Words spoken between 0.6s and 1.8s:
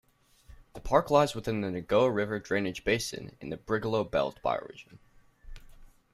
The park lies within the